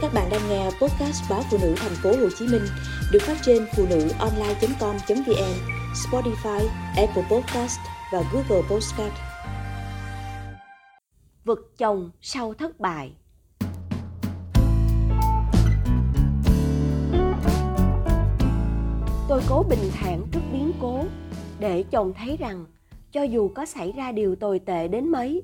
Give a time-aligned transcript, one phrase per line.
[0.00, 2.62] Các bạn đang nghe podcast báo phụ nữ thành phố Hồ Chí Minh
[3.12, 5.54] được phát trên phụ nữ online.com.vn,
[5.94, 7.78] Spotify, Apple Podcast
[8.12, 9.12] và Google Podcast.
[11.44, 13.12] Vực chồng sau thất bại
[19.28, 21.04] Tôi cố bình thản trước biến cố
[21.58, 22.64] để chồng thấy rằng
[23.12, 25.42] cho dù có xảy ra điều tồi tệ đến mấy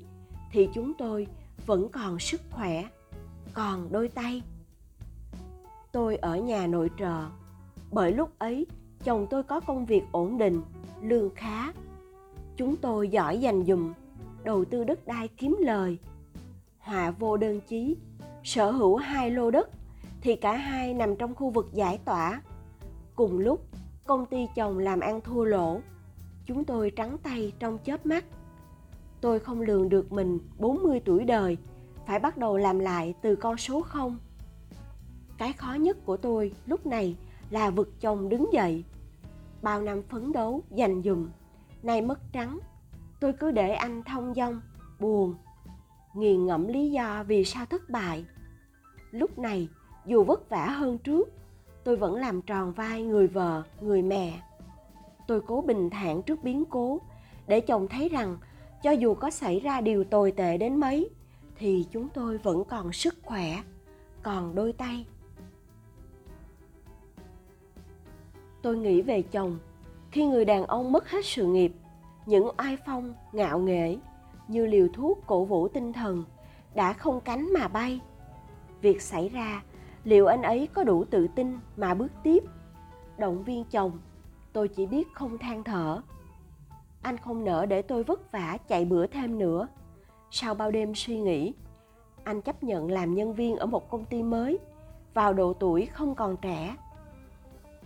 [0.51, 1.27] thì chúng tôi
[1.65, 2.83] vẫn còn sức khỏe
[3.55, 4.41] còn đôi tay.
[5.91, 7.25] Tôi ở nhà nội trợ,
[7.91, 8.67] bởi lúc ấy
[9.03, 10.61] chồng tôi có công việc ổn định,
[11.01, 11.73] lương khá.
[12.57, 13.93] Chúng tôi giỏi dành dùm,
[14.43, 15.97] đầu tư đất đai kiếm lời.
[16.79, 17.97] Họa vô đơn chí,
[18.43, 19.69] sở hữu hai lô đất
[20.21, 22.41] thì cả hai nằm trong khu vực giải tỏa.
[23.15, 23.61] Cùng lúc,
[24.05, 25.79] công ty chồng làm ăn thua lỗ,
[26.45, 28.25] chúng tôi trắng tay trong chớp mắt.
[29.21, 31.57] Tôi không lường được mình 40 tuổi đời
[32.05, 34.17] phải bắt đầu làm lại từ con số không.
[35.37, 37.15] Cái khó nhất của tôi lúc này
[37.49, 38.83] là vực chồng đứng dậy.
[39.61, 41.29] Bao năm phấn đấu, dành dùm
[41.83, 42.59] nay mất trắng.
[43.19, 44.61] Tôi cứ để anh thông dong,
[44.99, 45.35] buồn
[46.13, 48.25] nghiền ngẫm lý do vì sao thất bại.
[49.11, 49.67] Lúc này,
[50.05, 51.29] dù vất vả hơn trước,
[51.83, 54.41] tôi vẫn làm tròn vai người vợ, người mẹ.
[55.27, 56.99] Tôi cố bình thản trước biến cố,
[57.47, 58.37] để chồng thấy rằng
[58.83, 61.09] cho dù có xảy ra điều tồi tệ đến mấy
[61.57, 63.61] thì chúng tôi vẫn còn sức khỏe,
[64.23, 65.05] còn đôi tay.
[68.61, 69.59] Tôi nghĩ về chồng,
[70.11, 71.73] khi người đàn ông mất hết sự nghiệp,
[72.25, 73.97] những oai phong, ngạo nghễ
[74.47, 76.23] như liều thuốc cổ vũ tinh thần
[76.75, 77.99] đã không cánh mà bay.
[78.81, 79.63] Việc xảy ra,
[80.03, 82.43] liệu anh ấy có đủ tự tin mà bước tiếp?
[83.17, 83.99] Động viên chồng,
[84.53, 86.01] tôi chỉ biết không than thở.
[87.01, 89.67] Anh không nỡ để tôi vất vả chạy bữa thêm nữa
[90.31, 91.53] sau bao đêm suy nghĩ.
[92.23, 94.59] Anh chấp nhận làm nhân viên ở một công ty mới,
[95.13, 96.75] vào độ tuổi không còn trẻ.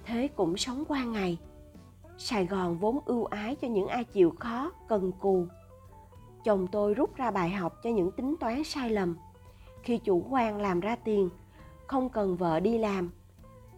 [0.06, 1.38] Thế cũng sống qua ngày.
[2.18, 5.46] Sài gòn vốn ưu ái cho những ai chịu khó, cần cù.
[6.44, 9.18] Chồng tôi rút ra bài học cho những tính toán sai lầm.
[9.84, 11.30] Khi chủ quan làm ra tiền,
[11.88, 13.12] không cần vợ đi làm.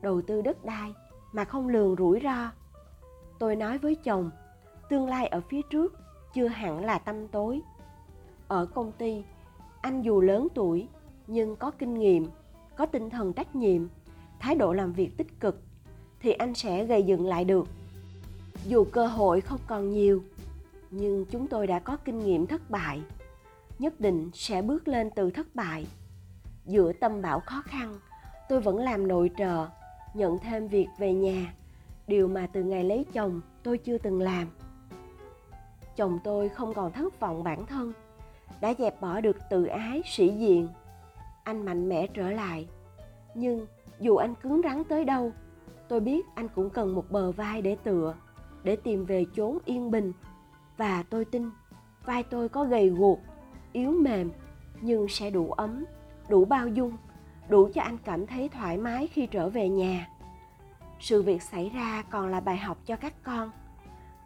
[0.02, 0.94] Đầu tư đất đai
[1.32, 2.52] mà không lường rủi ro.
[3.40, 4.32] Tôi nói với chồng,
[4.90, 6.00] tương lai ở phía trước
[6.34, 7.62] chưa hẳn là tâm tối
[8.52, 9.24] ở công ty.
[9.82, 10.88] Anh dù lớn tuổi,
[11.28, 12.28] nhưng có kinh nghiệm,
[12.76, 13.88] có tinh thần trách nhiệm,
[14.40, 15.62] thái độ làm việc tích cực,
[16.20, 17.68] thì anh sẽ gây dựng lại được.
[18.66, 20.24] Dù cơ hội không còn nhiều,
[20.92, 23.02] nhưng chúng tôi đã có kinh nghiệm thất bại.
[23.80, 25.88] Nhất định sẽ bước lên từ thất bại.
[26.66, 28.00] Giữa tâm bão khó khăn,
[28.50, 29.68] tôi vẫn làm nội trợ,
[30.14, 31.54] nhận thêm việc về nhà,
[32.08, 34.48] điều mà từ ngày lấy chồng tôi chưa từng làm.
[35.96, 37.94] Chồng tôi không còn thất vọng bản thân
[38.62, 40.68] đã dẹp bỏ được tự ái sĩ diện.
[41.44, 42.68] Anh mạnh mẽ trở lại.
[43.36, 43.66] Nhưng
[44.00, 45.32] dù anh cứng rắn tới đâu,
[45.88, 48.16] tôi biết anh cũng cần một bờ vai để tựa,
[48.64, 50.14] để tìm về chốn yên bình.
[50.78, 51.50] Và tôi tin
[52.06, 53.20] vai tôi có gầy guộc,
[53.72, 54.32] yếu mềm,
[54.82, 55.86] nhưng sẽ đủ ấm,
[56.30, 56.98] đủ bao dung,
[57.50, 60.08] đủ cho anh cảm thấy thoải mái khi trở về nhà.
[61.00, 63.52] Sự việc xảy ra còn là bài học cho các con.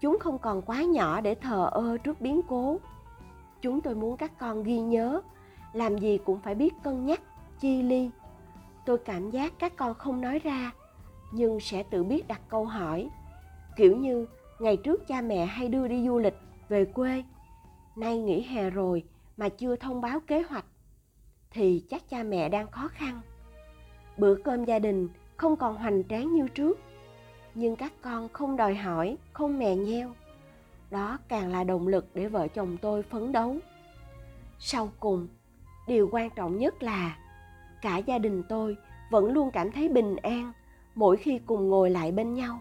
[0.01, 2.77] Chúng không còn quá nhỏ để thờ ơ trước biến cố
[3.65, 5.21] chúng tôi muốn các con ghi nhớ.
[5.73, 7.21] Làm gì cũng phải biết cân nhắc,
[7.59, 8.09] chi ly.
[8.85, 10.71] Tôi cảm giác các con không nói ra,
[11.31, 13.09] nhưng sẽ tự biết đặt câu hỏi.
[13.75, 14.27] Kiểu như,
[14.59, 16.33] ngày trước cha mẹ hay đưa đi du lịch,
[16.69, 17.23] về quê.
[17.95, 19.03] Nay nghỉ hè rồi
[19.37, 20.65] mà chưa thông báo kế hoạch,
[21.51, 23.21] thì chắc cha mẹ đang khó khăn.
[24.17, 26.79] Bữa cơm gia đình không còn hoành tráng như trước,
[27.55, 30.11] nhưng các con không đòi hỏi, không mè nheo
[30.91, 33.57] đó càng là động lực để vợ chồng tôi phấn đấu.
[34.59, 35.27] Sau cùng,
[35.87, 37.17] điều quan trọng nhất là
[37.81, 38.77] cả gia đình tôi
[39.11, 40.53] vẫn luôn cảm thấy bình an
[40.95, 42.59] mỗi khi cùng ngồi lại bên nhau.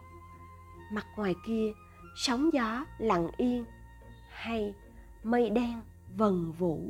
[0.92, 1.72] Mặt ngoài kia,
[2.16, 3.64] sóng gió lặng yên
[4.30, 4.74] hay
[5.22, 5.80] mây đen
[6.16, 6.80] vần vũ.